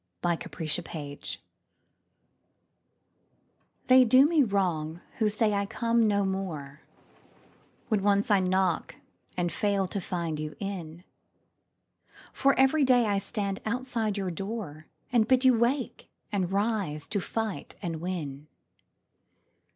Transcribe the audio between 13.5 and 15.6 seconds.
outside your door, And bid you